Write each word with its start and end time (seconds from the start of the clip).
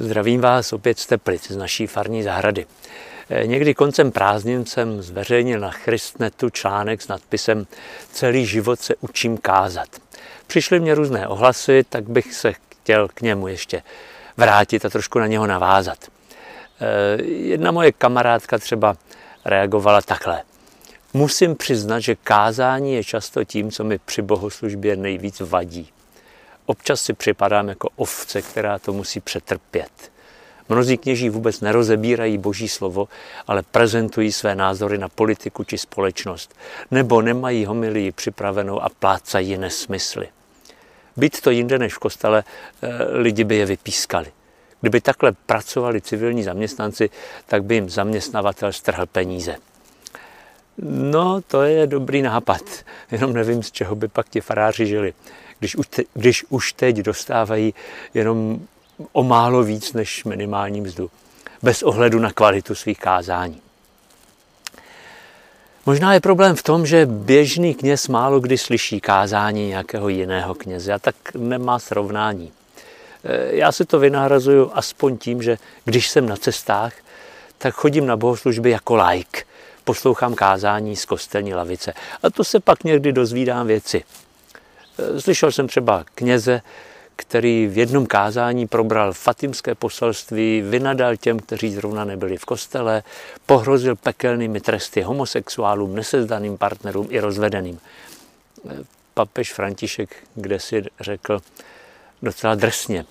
Zdravím 0.00 0.40
vás 0.40 0.72
opět 0.72 0.98
z 0.98 1.06
Teplic, 1.06 1.50
z 1.50 1.56
naší 1.56 1.86
farní 1.86 2.22
zahrady. 2.22 2.66
Eh, 3.30 3.46
někdy 3.46 3.74
koncem 3.74 4.12
prázdnin 4.12 4.66
jsem 4.66 5.02
zveřejnil 5.02 5.60
na 5.60 5.70
Christnetu 5.70 6.50
článek 6.50 7.02
s 7.02 7.08
nadpisem 7.08 7.66
Celý 8.12 8.46
život 8.46 8.80
se 8.80 8.94
učím 9.00 9.38
kázat. 9.38 9.88
Přišly 10.46 10.80
mě 10.80 10.94
různé 10.94 11.28
ohlasy, 11.28 11.84
tak 11.88 12.08
bych 12.08 12.34
se 12.34 12.52
chtěl 12.52 13.08
k 13.08 13.20
němu 13.20 13.48
ještě 13.48 13.82
vrátit 14.36 14.84
a 14.84 14.90
trošku 14.90 15.18
na 15.18 15.26
něho 15.26 15.46
navázat. 15.46 15.98
Eh, 16.80 17.22
jedna 17.22 17.70
moje 17.70 17.92
kamarádka 17.92 18.58
třeba 18.58 18.96
reagovala 19.44 20.02
takhle. 20.02 20.42
Musím 21.14 21.56
přiznat, 21.56 22.00
že 22.00 22.14
kázání 22.14 22.94
je 22.94 23.04
často 23.04 23.44
tím, 23.44 23.70
co 23.70 23.84
mi 23.84 23.98
při 23.98 24.22
bohoslužbě 24.22 24.96
nejvíc 24.96 25.40
vadí. 25.40 25.92
Občas 26.68 27.02
si 27.02 27.12
připadám 27.12 27.68
jako 27.68 27.88
ovce, 27.96 28.42
která 28.42 28.78
to 28.78 28.92
musí 28.92 29.20
přetrpět. 29.20 30.12
Mnozí 30.68 30.98
kněží 30.98 31.28
vůbec 31.28 31.60
nerozebírají 31.60 32.38
boží 32.38 32.68
slovo, 32.68 33.08
ale 33.46 33.62
prezentují 33.62 34.32
své 34.32 34.54
názory 34.54 34.98
na 34.98 35.08
politiku 35.08 35.64
či 35.64 35.78
společnost, 35.78 36.54
nebo 36.90 37.22
nemají 37.22 37.64
homilii 37.64 38.12
připravenou 38.12 38.82
a 38.82 38.88
plácají 38.88 39.58
nesmysly. 39.58 40.28
Být 41.16 41.40
to 41.40 41.50
jinde 41.50 41.78
než 41.78 41.94
v 41.94 41.98
kostele, 41.98 42.44
eh, 42.82 42.88
lidi 43.18 43.44
by 43.44 43.56
je 43.56 43.66
vypískali. 43.66 44.32
Kdyby 44.80 45.00
takhle 45.00 45.32
pracovali 45.32 46.00
civilní 46.00 46.42
zaměstnanci, 46.42 47.10
tak 47.46 47.64
by 47.64 47.74
jim 47.74 47.90
zaměstnavatel 47.90 48.72
strhl 48.72 49.06
peníze. 49.06 49.56
No, 50.82 51.40
to 51.40 51.62
je 51.62 51.86
dobrý 51.86 52.22
nápad, 52.22 52.62
jenom 53.10 53.32
nevím, 53.32 53.62
z 53.62 53.70
čeho 53.70 53.94
by 53.94 54.08
pak 54.08 54.28
ti 54.28 54.40
faráři 54.40 54.86
žili 54.86 55.14
když 55.58 55.76
už, 55.76 55.86
te, 55.86 56.02
když 56.14 56.44
už 56.48 56.72
teď 56.72 56.96
dostávají 56.96 57.74
jenom 58.14 58.60
o 59.12 59.22
málo 59.22 59.62
víc 59.62 59.92
než 59.92 60.24
minimální 60.24 60.80
mzdu, 60.80 61.10
bez 61.62 61.82
ohledu 61.82 62.18
na 62.18 62.32
kvalitu 62.32 62.74
svých 62.74 62.98
kázání. 62.98 63.60
Možná 65.86 66.14
je 66.14 66.20
problém 66.20 66.56
v 66.56 66.62
tom, 66.62 66.86
že 66.86 67.06
běžný 67.06 67.74
kněz 67.74 68.08
málo 68.08 68.40
kdy 68.40 68.58
slyší 68.58 69.00
kázání 69.00 69.68
nějakého 69.68 70.08
jiného 70.08 70.54
kněze 70.54 70.92
a 70.92 70.98
tak 70.98 71.14
nemá 71.34 71.78
srovnání. 71.78 72.52
E, 73.24 73.56
já 73.56 73.72
si 73.72 73.84
to 73.84 73.98
vynahrazuju 73.98 74.70
aspoň 74.74 75.18
tím, 75.18 75.42
že 75.42 75.58
když 75.84 76.08
jsem 76.08 76.28
na 76.28 76.36
cestách, 76.36 76.92
tak 77.58 77.74
chodím 77.74 78.06
na 78.06 78.16
bohoslužby 78.16 78.70
jako 78.70 78.96
like. 78.96 79.42
Poslouchám 79.84 80.34
kázání 80.34 80.96
z 80.96 81.04
kostelní 81.04 81.54
lavice. 81.54 81.94
A 82.22 82.30
to 82.30 82.44
se 82.44 82.60
pak 82.60 82.84
někdy 82.84 83.12
dozvídám 83.12 83.66
věci. 83.66 84.04
Slyšel 85.18 85.52
jsem 85.52 85.68
třeba 85.68 86.04
kněze, 86.14 86.62
který 87.16 87.66
v 87.66 87.78
jednom 87.78 88.06
kázání 88.06 88.66
probral 88.66 89.12
fatimské 89.12 89.74
poselství, 89.74 90.62
vynadal 90.62 91.16
těm, 91.16 91.38
kteří 91.38 91.70
zrovna 91.70 92.04
nebyli 92.04 92.36
v 92.36 92.44
kostele, 92.44 93.02
pohrozil 93.46 93.96
pekelnými 93.96 94.60
tresty 94.60 95.02
homosexuálům, 95.02 95.94
nesezdaným 95.94 96.58
partnerům 96.58 97.06
i 97.10 97.20
rozvedeným. 97.20 97.80
Papež 99.14 99.52
František 99.52 100.16
kde 100.34 100.60
si 100.60 100.84
řekl 101.00 101.40
docela 102.22 102.54
drsně, 102.54 103.04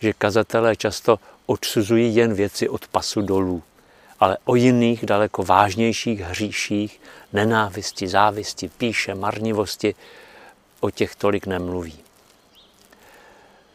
že 0.00 0.12
kazatelé 0.12 0.76
často 0.76 1.18
odsuzují 1.46 2.16
jen 2.16 2.34
věci 2.34 2.68
od 2.68 2.88
pasu 2.88 3.22
dolů, 3.22 3.62
ale 4.20 4.36
o 4.44 4.54
jiných 4.54 5.06
daleko 5.06 5.42
vážnějších 5.42 6.20
hříších, 6.20 7.00
nenávisti, 7.32 8.08
závisti, 8.08 8.68
píše, 8.68 9.14
marnivosti, 9.14 9.94
o 10.80 10.90
těch 10.90 11.14
tolik 11.14 11.46
nemluví. 11.46 11.98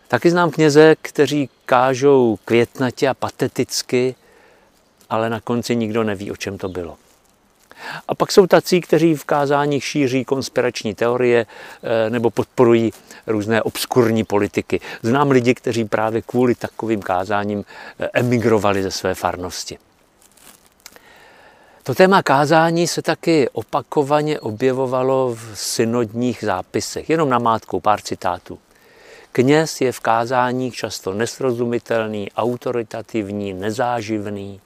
Taky 0.08 0.32
znám 0.32 0.52
kněze, 0.52 0.96
kteří 1.02 1.50
kážou 1.66 2.38
květnatě 2.46 3.10
a 3.10 3.14
pateticky, 3.14 4.16
ale 5.10 5.30
na 5.30 5.40
konci 5.40 5.76
nikdo 5.76 6.04
neví, 6.04 6.32
o 6.32 6.36
čem 6.36 6.58
to 6.58 6.70
bylo. 6.70 6.98
A 8.08 8.16
pak 8.16 8.32
jsou 8.32 8.48
tací, 8.48 8.82
kteří 8.82 9.16
v 9.16 9.26
kázáních 9.26 9.84
šíří 9.84 10.26
konspirační 10.26 10.96
teorie 10.96 11.46
eh, 11.46 12.10
nebo 12.10 12.30
podporují 12.30 12.94
různé 13.28 13.62
obskurní 13.62 14.24
politiky. 14.24 14.80
Znám 15.02 15.32
lidi, 15.32 15.54
kteří 15.54 15.86
právě 15.86 16.22
kvůli 16.22 16.56
takovým 16.56 17.02
kázáním 17.02 17.66
eh, 18.00 18.10
emigrovali 18.14 18.84
ze 18.84 18.92
své 18.92 19.16
farnosti. 19.16 19.78
To 21.84 21.96
téma 21.96 22.24
kázání 22.24 22.88
se 22.88 23.02
taky 23.02 23.50
opakovaně 23.50 24.40
objevovalo 24.40 25.36
v 25.36 25.52
synodních 25.54 26.44
zápisech, 26.44 27.10
jenom 27.10 27.30
na 27.30 27.40
mátku 27.40 27.80
pár 27.80 28.02
citátů. 28.02 28.60
Kněz 29.32 29.82
je 29.82 29.92
v 29.92 30.00
kázáních 30.00 30.76
často 30.76 31.14
nesrozumitelný, 31.14 32.32
autoritativní, 32.32 33.54
nezáživný, 33.54 34.62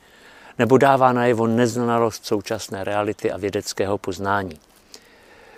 nebo 0.60 0.78
dává 0.78 1.14
najevo 1.14 1.48
neznalost 1.48 2.26
současné 2.26 2.84
reality 2.84 3.32
a 3.32 3.38
vědeckého 3.38 3.98
poznání. 3.98 4.60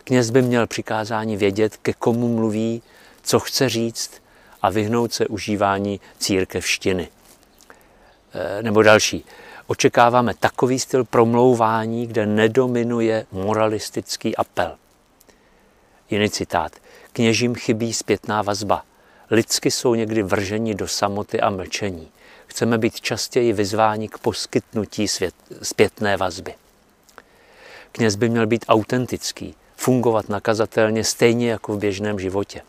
Kněz 0.03 0.29
by 0.29 0.41
měl 0.41 0.67
při 0.67 0.83
kázání 0.83 1.37
vědět, 1.37 1.77
ke 1.77 1.93
komu 1.93 2.35
mluví, 2.35 2.81
co 3.23 3.39
chce 3.39 3.69
říct 3.69 4.11
a 4.61 4.69
vyhnout 4.69 5.13
se 5.13 5.27
užívání 5.27 5.99
církevštiny. 6.19 7.09
E, 8.33 8.63
nebo 8.63 8.83
další. 8.83 9.25
Očekáváme 9.69 10.33
takový 10.33 10.79
styl 10.79 11.03
promlouvání, 11.03 12.07
kde 12.07 12.25
nedominuje 12.25 13.25
moralistický 13.31 14.35
apel. 14.35 14.75
Jiný 16.09 16.29
citát. 16.29 16.71
Kněžím 17.13 17.55
chybí 17.55 17.93
zpětná 17.93 18.41
vazba. 18.41 18.83
Lidsky 19.31 19.71
jsou 19.71 19.95
někdy 19.95 20.23
vrženi 20.23 20.75
do 20.75 20.87
samoty 20.87 21.41
a 21.41 21.49
mlčení. 21.49 22.11
Chceme 22.47 22.77
být 22.77 23.01
častěji 23.01 23.53
vyzváni 23.53 24.09
k 24.09 24.17
poskytnutí 24.17 25.07
svět, 25.07 25.35
zpětné 25.61 26.17
vazby. 26.17 26.55
Kněz 27.91 28.15
by 28.15 28.29
měl 28.29 28.47
být 28.47 28.65
autentický, 28.67 29.55
fungovat 29.75 30.29
nakazatelně 30.29 31.03
stejně 31.03 31.51
jako 31.51 31.73
v 31.73 31.79
běžném 31.79 32.19
životě. 32.19 32.61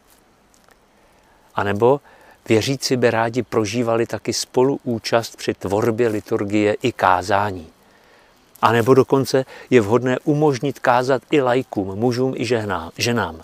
A 1.54 1.64
nebo 1.64 2.00
Věřící 2.48 2.96
by 2.96 3.10
rádi 3.10 3.42
prožívali 3.42 4.06
taky 4.06 4.32
spoluúčast 4.32 5.36
při 5.36 5.54
tvorbě 5.54 6.08
liturgie 6.08 6.76
i 6.82 6.92
kázání. 6.92 7.66
A 8.62 8.72
nebo 8.72 8.94
dokonce 8.94 9.44
je 9.70 9.80
vhodné 9.80 10.18
umožnit 10.24 10.78
kázat 10.78 11.22
i 11.30 11.40
lajkům, 11.40 11.88
mužům 11.98 12.34
i 12.36 12.46
ženám, 12.98 13.40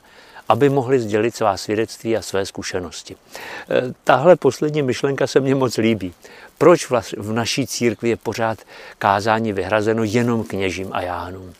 aby 0.49 0.69
mohli 0.69 1.01
sdělit 1.01 1.37
svá 1.37 1.57
svědectví 1.57 2.17
a 2.17 2.23
své 2.23 2.47
zkušenosti. 2.47 3.15
E, 3.15 3.95
tahle 4.05 4.37
poslední 4.37 4.83
myšlenka 4.83 5.27
se 5.27 5.41
mně 5.41 5.55
moc 5.55 5.77
líbí. 5.77 6.15
Proč 6.59 6.91
v 7.17 7.33
naší 7.33 7.67
církvi 7.67 8.09
je 8.09 8.17
pořád 8.17 8.59
kázání 8.99 9.53
vyhrazeno 9.53 10.05
jenom 10.05 10.45
kněžím 10.45 10.89
a 10.93 11.03
jánům? 11.03 11.55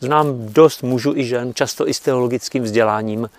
Znám 0.00 0.52
dost 0.52 0.82
mužů 0.82 1.16
i 1.16 1.24
žen, 1.24 1.54
často 1.54 1.88
i 1.88 1.94
s 1.94 2.00
teologickým 2.00 2.62
vzděláním, 2.62 3.30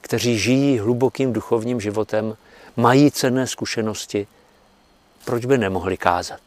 kteří 0.00 0.38
žijí 0.38 0.78
hlubokým 0.78 1.32
duchovním 1.32 1.80
životem, 1.80 2.36
mají 2.76 3.10
cenné 3.10 3.46
zkušenosti, 3.46 4.26
proč 5.24 5.44
by 5.44 5.58
nemohli 5.58 5.96
kázat? 5.96 6.40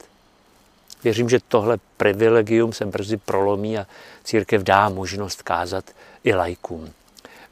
Věřím, 1.03 1.29
že 1.29 1.39
tohle 1.47 1.77
privilegium 1.97 2.73
se 2.73 2.85
brzy 2.85 3.17
prolomí 3.17 3.77
a 3.77 3.87
církev 4.23 4.63
dá 4.63 4.89
možnost 4.89 5.41
kázat 5.41 5.85
i 6.23 6.33
lajkům. 6.33 6.93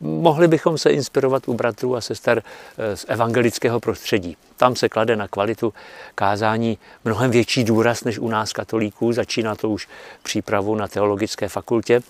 Mohli 0.01 0.47
bychom 0.47 0.77
se 0.77 0.89
inspirovat 0.89 1.47
u 1.47 1.53
bratrů 1.53 1.95
a 1.95 2.01
sester 2.01 2.43
eh, 2.77 2.97
z 2.97 3.05
evangelického 3.07 3.79
prostředí. 3.79 4.37
Tam 4.57 4.75
se 4.75 4.89
klade 4.89 5.15
na 5.15 5.27
kvalitu 5.27 5.73
kázání 6.15 6.77
mnohem 7.05 7.31
větší 7.31 7.63
důraz 7.63 8.03
než 8.03 8.19
u 8.19 8.27
nás 8.27 8.53
katolíků. 8.53 9.13
Začíná 9.13 9.55
to 9.55 9.69
už 9.69 9.87
přípravu 10.23 10.75
na 10.75 10.87
teologické 10.87 11.49
fakultě. 11.49 12.01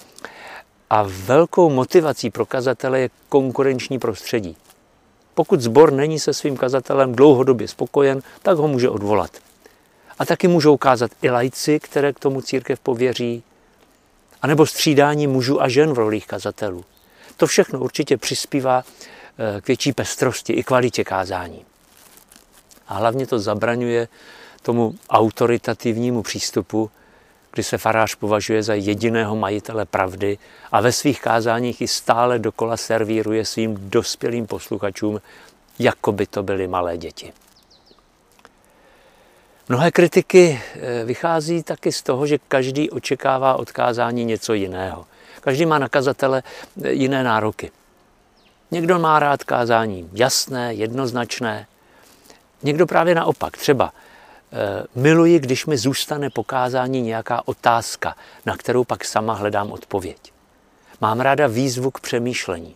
A 0.89 1.05
velkou 1.07 1.69
motivací 1.69 2.29
pro 2.29 2.45
kazatele 2.45 2.99
je 2.99 3.09
konkurenční 3.29 3.99
prostředí. 3.99 4.57
Pokud 5.33 5.61
zbor 5.61 5.93
není 5.93 6.19
se 6.19 6.33
svým 6.33 6.57
kazatelem 6.57 7.15
dlouhodobě 7.15 7.67
spokojen, 7.67 8.21
tak 8.41 8.57
ho 8.57 8.67
může 8.67 8.89
odvolat. 8.89 9.31
A 10.19 10.25
taky 10.25 10.47
můžou 10.47 10.77
kázat 10.77 11.11
i 11.21 11.29
lajci, 11.29 11.79
které 11.79 12.13
k 12.13 12.19
tomu 12.19 12.41
církev 12.41 12.79
pověří, 12.79 13.43
anebo 14.41 14.65
střídání 14.65 15.27
mužů 15.27 15.61
a 15.61 15.69
žen 15.69 15.93
v 15.93 15.97
rolích 15.97 16.27
kazatelů. 16.27 16.85
To 17.37 17.47
všechno 17.47 17.79
určitě 17.79 18.17
přispívá 18.17 18.83
eh, 18.83 19.61
k 19.61 19.67
větší 19.67 19.93
pestrosti 19.93 20.53
i 20.53 20.63
kvalitě 20.63 21.03
kázání. 21.03 21.65
A 22.87 22.93
hlavně 22.93 23.27
to 23.27 23.39
zabraňuje 23.39 24.07
tomu 24.61 24.95
autoritativnímu 25.09 26.21
přístupu, 26.23 26.91
kdy 27.51 27.63
se 27.63 27.77
farář 27.77 28.15
považuje 28.15 28.63
za 28.63 28.73
jediného 28.73 29.35
majitele 29.35 29.85
pravdy 29.85 30.37
a 30.71 30.81
ve 30.81 30.91
svých 30.91 31.21
kázáních 31.21 31.81
i 31.81 31.87
stále 31.87 32.39
dokola 32.39 32.77
servíruje 32.77 33.45
svým 33.45 33.89
dospělým 33.89 34.47
posluchačům, 34.47 35.21
jako 35.79 36.11
by 36.11 36.25
to 36.25 36.43
byly 36.43 36.67
malé 36.67 36.97
děti. 36.97 37.33
Mnohé 39.69 39.91
kritiky 39.91 40.61
eh, 40.75 41.05
vychází 41.05 41.63
taky 41.63 41.91
z 41.91 42.01
toho, 42.03 42.27
že 42.27 42.37
každý 42.47 42.89
očekává 42.89 43.55
od 43.55 43.71
kázání 43.71 44.25
něco 44.25 44.53
jiného. 44.53 45.05
Každý 45.41 45.65
má 45.65 45.79
na 45.79 45.89
kazatele 45.89 46.43
eh, 46.83 46.91
jiné 46.91 47.23
nároky. 47.23 47.71
Někdo 48.71 48.99
má 48.99 49.19
rád 49.19 49.43
kázání 49.43 50.09
jasné, 50.13 50.73
jednoznačné, 50.73 51.67
někdo 52.63 52.85
právě 52.85 53.15
naopak, 53.15 53.57
třeba 53.57 53.91
miluji, 54.95 55.39
když 55.39 55.65
mi 55.65 55.77
zůstane 55.77 56.29
pokázání 56.29 57.01
nějaká 57.01 57.47
otázka, 57.47 58.15
na 58.45 58.57
kterou 58.57 58.83
pak 58.83 59.05
sama 59.05 59.33
hledám 59.33 59.71
odpověď. 59.71 60.33
Mám 61.01 61.19
ráda 61.19 61.47
výzvu 61.47 61.91
k 61.91 61.99
přemýšlení. 61.99 62.75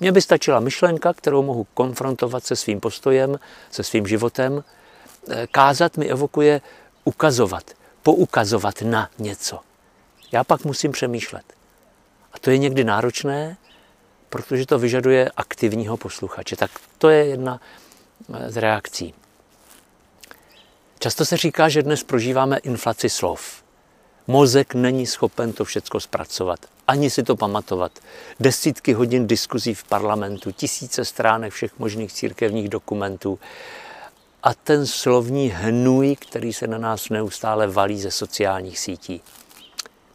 Mně 0.00 0.12
by 0.12 0.22
stačila 0.22 0.60
myšlenka, 0.60 1.12
kterou 1.12 1.42
mohu 1.42 1.66
konfrontovat 1.74 2.44
se 2.44 2.56
svým 2.56 2.80
postojem, 2.80 3.38
se 3.70 3.82
svým 3.82 4.06
životem. 4.06 4.64
E, 5.30 5.46
kázat 5.46 5.96
mi 5.96 6.06
evokuje 6.06 6.60
ukazovat, 7.04 7.70
poukazovat 8.02 8.82
na 8.82 9.10
něco. 9.18 9.60
Já 10.32 10.44
pak 10.44 10.64
musím 10.64 10.92
přemýšlet. 10.92 11.44
A 12.32 12.38
to 12.38 12.50
je 12.50 12.58
někdy 12.58 12.84
náročné, 12.84 13.56
protože 14.28 14.66
to 14.66 14.78
vyžaduje 14.78 15.30
aktivního 15.36 15.96
posluchače. 15.96 16.56
Tak 16.56 16.70
to 16.98 17.08
je 17.08 17.24
jedna 17.24 17.60
z 18.46 18.56
reakcí. 18.56 19.14
Často 20.98 21.24
se 21.24 21.36
říká, 21.36 21.68
že 21.68 21.82
dnes 21.82 22.02
prožíváme 22.02 22.56
inflaci 22.56 23.10
slov. 23.10 23.62
Mozek 24.26 24.74
není 24.74 25.06
schopen 25.06 25.52
to 25.52 25.64
všechno 25.64 26.00
zpracovat, 26.00 26.66
ani 26.86 27.10
si 27.10 27.22
to 27.22 27.36
pamatovat. 27.36 27.92
Desítky 28.40 28.92
hodin 28.92 29.26
diskuzí 29.26 29.74
v 29.74 29.84
parlamentu, 29.84 30.52
tisíce 30.52 31.04
stránek 31.04 31.52
všech 31.52 31.78
možných 31.78 32.12
církevních 32.12 32.68
dokumentů 32.68 33.38
a 34.42 34.54
ten 34.54 34.86
slovní 34.86 35.48
hnůj, 35.48 36.16
který 36.16 36.52
se 36.52 36.66
na 36.66 36.78
nás 36.78 37.08
neustále 37.08 37.66
valí 37.66 38.00
ze 38.00 38.10
sociálních 38.10 38.78
sítí. 38.78 39.20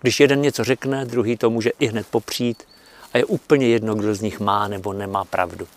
Když 0.01 0.19
jeden 0.19 0.41
něco 0.41 0.63
řekne, 0.63 1.05
druhý 1.05 1.37
to 1.37 1.49
může 1.49 1.71
i 1.79 1.87
hned 1.87 2.07
popřít 2.07 2.63
a 3.13 3.17
je 3.17 3.25
úplně 3.25 3.67
jedno, 3.67 3.95
kdo 3.95 4.15
z 4.15 4.21
nich 4.21 4.39
má 4.39 4.67
nebo 4.67 4.93
nemá 4.93 5.25
pravdu. 5.25 5.67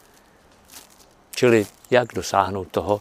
Čili 1.31 1.67
jak 1.91 2.15
dosáhnout 2.15 2.69
toho, 2.71 3.01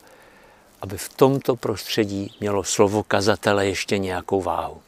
aby 0.85 0.97
v 0.97 1.09
tomto 1.09 1.55
prostředí 1.55 2.31
mělo 2.39 2.63
slovo 2.63 3.03
kazatele 3.03 3.65
ještě 3.67 3.97
nějakou 3.97 4.41
váhu. 4.41 4.81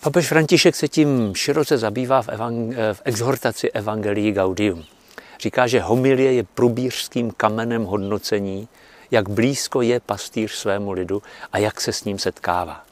Papež 0.00 0.28
František 0.28 0.76
se 0.76 0.88
tím 0.88 1.34
široce 1.34 1.78
zabývá 1.78 2.22
v, 2.22 2.28
evang- 2.28 2.74
v 2.92 3.02
exhortaci 3.04 3.70
Evangelii 3.70 4.32
Gaudium. 4.32 4.84
Říká, 5.40 5.66
že 5.66 5.80
homilie 5.80 6.32
je 6.32 6.42
průbířským 6.42 7.30
kamenem 7.30 7.84
hodnocení, 7.84 8.68
jak 9.10 9.28
blízko 9.28 9.82
je 9.82 10.00
pastýř 10.00 10.52
svému 10.52 10.92
lidu 10.92 11.22
a 11.52 11.58
jak 11.58 11.80
se 11.80 11.92
s 11.92 12.04
ním 12.04 12.18
setkává. 12.18 12.84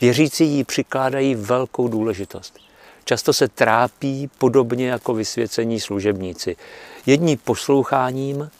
Věřící 0.00 0.44
jí 0.44 0.64
přikládají 0.64 1.34
velkou 1.34 1.88
důležitost. 1.88 2.58
Často 3.04 3.32
se 3.32 3.48
trápí 3.48 4.30
podobně 4.38 4.88
jako 4.88 5.14
vysvěcení 5.14 5.80
služebníci. 5.80 6.56
Jedni 7.06 7.36
posloucháním 7.36 8.50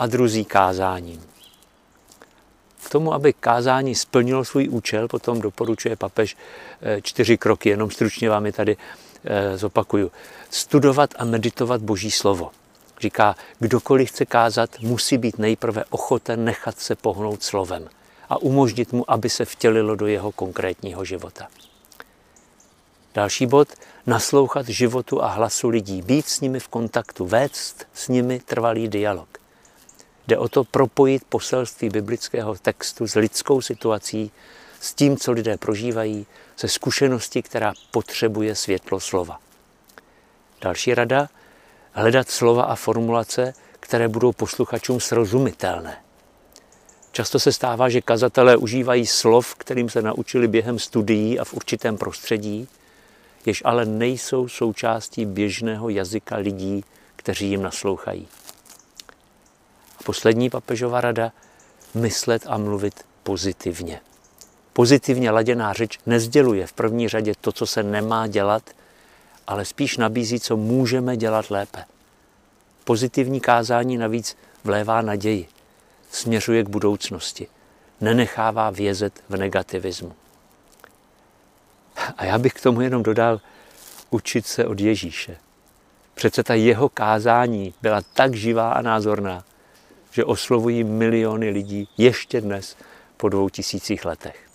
a 0.00 0.06
druzí 0.06 0.44
kázáním. 0.44 1.22
K 2.84 2.90
tomu, 2.90 3.14
aby 3.14 3.32
kázání 3.32 3.94
splnilo 3.94 4.44
svůj 4.44 4.68
účel, 4.68 5.08
potom 5.08 5.40
doporučuje 5.40 5.96
papež 5.96 6.36
eh, 6.82 7.00
čtyři 7.02 7.38
kroky, 7.38 7.68
jenom 7.68 7.90
stručně 7.90 8.30
vám 8.30 8.46
je 8.46 8.52
tady 8.52 8.76
eh, 9.24 9.58
zopakuju. 9.58 10.12
Studovat 10.50 11.14
a 11.18 11.24
meditovat 11.24 11.80
Boží 11.80 12.10
slovo. 12.10 12.50
Říká, 13.00 13.34
kdokoliv 13.58 14.08
chce 14.08 14.26
kázat, 14.26 14.70
musí 14.80 15.18
být 15.18 15.38
nejprve 15.38 15.84
ochoten 15.90 16.44
nechat 16.44 16.78
se 16.78 16.94
pohnout 16.94 17.42
slovem 17.42 17.88
a 18.28 18.42
umožnit 18.42 18.92
mu, 18.92 19.10
aby 19.10 19.30
se 19.30 19.44
vtělilo 19.44 19.96
do 19.96 20.06
jeho 20.06 20.32
konkrétního 20.32 21.04
života. 21.04 21.48
Další 23.14 23.46
bod, 23.46 23.68
naslouchat 24.06 24.68
životu 24.68 25.22
a 25.22 25.28
hlasu 25.28 25.68
lidí, 25.68 26.02
být 26.02 26.28
s 26.28 26.40
nimi 26.40 26.60
v 26.60 26.68
kontaktu, 26.68 27.26
vést 27.26 27.86
s 27.94 28.08
nimi 28.08 28.40
trvalý 28.40 28.88
dialog. 28.88 29.39
Jde 30.30 30.38
o 30.38 30.48
to 30.48 30.64
propojit 30.64 31.24
poselství 31.28 31.88
biblického 31.88 32.54
textu 32.54 33.06
s 33.06 33.14
lidskou 33.14 33.60
situací, 33.60 34.30
s 34.80 34.94
tím, 34.94 35.16
co 35.16 35.32
lidé 35.32 35.56
prožívají, 35.56 36.26
se 36.56 36.68
zkušeností, 36.68 37.42
která 37.42 37.72
potřebuje 37.90 38.54
světlo 38.54 39.00
slova. 39.00 39.40
Další 40.60 40.94
rada, 40.94 41.28
hledat 41.92 42.30
slova 42.30 42.62
a 42.62 42.74
formulace, 42.74 43.54
které 43.80 44.08
budou 44.08 44.32
posluchačům 44.32 45.00
srozumitelné. 45.00 45.96
Často 47.12 47.40
se 47.40 47.52
stává, 47.52 47.88
že 47.88 48.00
kazatelé 48.00 48.56
užívají 48.56 49.06
slov, 49.06 49.54
kterým 49.54 49.88
se 49.88 50.02
naučili 50.02 50.48
během 50.48 50.78
studií 50.78 51.38
a 51.38 51.44
v 51.44 51.54
určitém 51.54 51.98
prostředí, 51.98 52.68
jež 53.46 53.62
ale 53.64 53.86
nejsou 53.86 54.48
součástí 54.48 55.26
běžného 55.26 55.88
jazyka 55.88 56.36
lidí, 56.36 56.84
kteří 57.16 57.50
jim 57.50 57.62
naslouchají. 57.62 58.28
A 60.00 60.02
poslední 60.04 60.50
papežová 60.50 61.00
rada, 61.00 61.32
myslet 61.94 62.42
a 62.46 62.58
mluvit 62.58 63.04
pozitivně. 63.22 64.00
Pozitivně 64.72 65.30
laděná 65.30 65.72
řeč 65.72 65.98
nezděluje 66.06 66.66
v 66.66 66.72
první 66.72 67.08
řadě 67.08 67.32
to, 67.40 67.52
co 67.52 67.66
se 67.66 67.82
nemá 67.82 68.26
dělat, 68.26 68.70
ale 69.46 69.64
spíš 69.64 69.96
nabízí, 69.96 70.40
co 70.40 70.56
můžeme 70.56 71.16
dělat 71.16 71.50
lépe. 71.50 71.84
Pozitivní 72.84 73.40
kázání 73.40 73.98
navíc 73.98 74.36
vlévá 74.64 75.02
naději, 75.02 75.48
směřuje 76.10 76.64
k 76.64 76.68
budoucnosti, 76.68 77.46
nenechává 78.00 78.70
vězet 78.70 79.20
v 79.28 79.36
negativismu. 79.36 80.12
A 82.16 82.24
já 82.24 82.38
bych 82.38 82.52
k 82.52 82.60
tomu 82.60 82.80
jenom 82.80 83.02
dodal, 83.02 83.40
učit 84.10 84.46
se 84.46 84.66
od 84.66 84.80
Ježíše. 84.80 85.36
Přece 86.14 86.42
ta 86.42 86.54
jeho 86.54 86.88
kázání 86.88 87.74
byla 87.82 88.00
tak 88.14 88.34
živá 88.34 88.72
a 88.72 88.82
názorná, 88.82 89.44
že 90.10 90.24
oslovují 90.24 90.84
miliony 90.84 91.50
lidí 91.50 91.88
ještě 91.98 92.40
dnes 92.40 92.76
po 93.16 93.28
dvou 93.28 93.48
tisících 93.48 94.04
letech. 94.04 94.50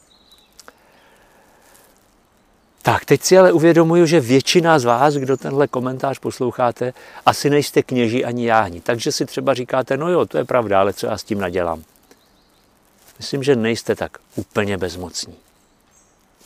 Tak, 2.81 3.05
teď 3.05 3.23
si 3.23 3.37
ale 3.37 3.51
uvědomuju, 3.51 4.05
že 4.05 4.19
většina 4.19 4.79
z 4.79 4.83
vás, 4.83 5.13
kdo 5.13 5.37
tenhle 5.37 5.67
komentář 5.67 6.19
posloucháte, 6.19 6.93
asi 7.25 7.49
nejste 7.49 7.83
kněží 7.83 8.25
ani 8.25 8.47
jáhni. 8.47 8.81
Takže 8.81 9.11
si 9.11 9.25
třeba 9.25 9.53
říkáte, 9.53 9.97
no 9.97 10.09
jo, 10.09 10.25
to 10.25 10.37
je 10.37 10.45
pravda, 10.45 10.79
ale 10.79 10.93
co 10.93 11.07
já 11.07 11.17
s 11.17 11.23
tím 11.23 11.39
nadělám? 11.39 11.83
Myslím, 13.17 13.43
že 13.43 13.55
nejste 13.55 13.95
tak 13.95 14.17
úplně 14.35 14.77
bezmocní. 14.77 15.35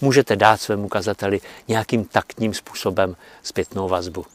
Můžete 0.02 0.36
dát 0.36 0.62
svému 0.62 0.88
kazateli 0.88 1.42
nějakým 1.68 2.06
taktním 2.06 2.54
způsobem 2.54 3.16
zpětnou 3.44 3.90
vazbu. 3.90 4.26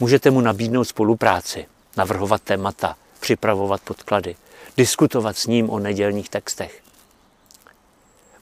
Můžete 0.00 0.30
mu 0.30 0.40
nabídnout 0.40 0.84
spolupráci, 0.84 1.66
navrhovat 1.96 2.42
témata, 2.42 2.96
připravovat 3.24 3.80
podklady, 3.80 4.36
diskutovat 4.76 5.36
s 5.36 5.46
ním 5.46 5.70
o 5.70 5.78
nedělních 5.78 6.28
textech. 6.28 6.82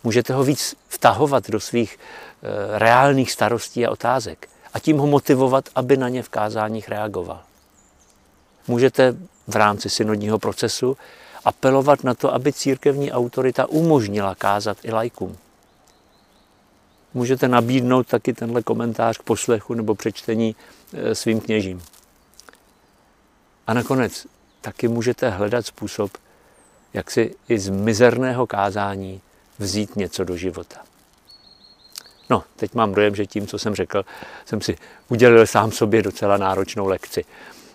Můžete 0.04 0.34
ho 0.34 0.44
víc 0.44 0.74
vtahovat 0.88 1.50
do 1.50 1.60
svých 1.60 1.98
e, 1.98 2.78
reálných 2.78 3.32
starostí 3.32 3.86
a 3.86 3.90
otázek 3.90 4.48
a 4.74 4.78
tím 4.78 4.98
ho 4.98 5.06
motivovat, 5.06 5.68
aby 5.74 5.96
na 5.96 6.08
ně 6.08 6.22
v 6.22 6.28
kázáních 6.28 6.88
reagoval. 6.88 7.40
Můžete 8.68 9.14
v 9.46 9.56
rámci 9.56 9.90
synodního 9.90 10.38
procesu 10.38 10.96
apelovat 11.44 12.04
na 12.04 12.14
to, 12.14 12.34
aby 12.34 12.52
církevní 12.52 13.12
autorita 13.12 13.66
umožnila 13.66 14.34
kázat 14.34 14.76
i 14.82 14.92
lajkům 14.92 15.38
můžete 17.14 17.48
nabídnout 17.48 18.06
taky 18.06 18.32
tenhle 18.32 18.62
komentář 18.62 19.18
k 19.18 19.22
poslechu 19.22 19.74
nebo 19.74 19.94
přečtení 19.94 20.56
eh, 20.92 21.14
svým 21.14 21.40
kněžím. 21.40 21.82
A 23.66 23.74
nakonec 23.74 24.26
taky 24.62 24.88
můžete 24.88 25.30
hledat 25.30 25.66
způsob, 25.66 26.10
jak 26.94 27.10
si 27.10 27.34
i 27.48 27.58
z 27.58 27.68
mizerného 27.68 28.46
kázání 28.46 29.20
vzít 29.58 29.96
něco 29.96 30.24
do 30.24 30.36
života. 30.36 30.80
No, 32.30 32.44
teď 32.56 32.74
mám 32.74 32.94
dojem, 32.94 33.14
že 33.14 33.26
tím, 33.26 33.46
co 33.46 33.58
jsem 33.58 33.74
řekl, 33.74 34.04
jsem 34.44 34.60
si 34.60 34.76
udělil 35.08 35.46
sám 35.46 35.72
sobě 35.72 36.02
docela 36.02 36.36
náročnou 36.36 36.86
lekci. 36.86 37.24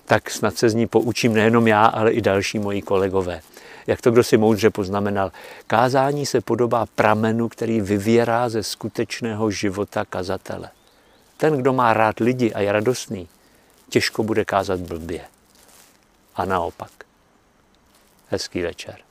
Tak 0.06 0.29
snad 0.29 0.58
se 0.58 0.70
z 0.70 0.74
ní 0.74 0.88
poučím 0.88 1.34
nejenom 1.34 1.67
já, 1.67 1.86
ale 1.86 2.12
i 2.12 2.22
další 2.22 2.60
moji 2.60 2.82
kolegové 2.82 3.41
jak 3.88 4.01
to 4.01 4.12
kdo 4.12 4.24
si 4.24 4.38
moudře 4.38 4.70
poznamenal, 4.70 5.32
kázání 5.67 6.25
se 6.25 6.41
podobá 6.41 6.86
pramenu, 6.86 7.50
který 7.50 7.82
vyvěrá 7.82 8.50
ze 8.50 8.63
skutečného 8.63 9.51
života 9.51 10.06
kazatele. 10.06 10.70
Ten, 11.38 11.58
kdo 11.58 11.74
má 11.74 11.94
rád 11.94 12.20
lidi 12.20 12.53
a 12.53 12.60
je 12.60 12.72
radostný, 12.72 13.27
těžko 13.89 14.24
bude 14.24 14.46
kázat 14.46 14.79
blbě. 14.79 15.22
A 16.38 16.46
naopak. 16.46 17.06
Hezký 18.29 18.62
večer. 18.62 19.07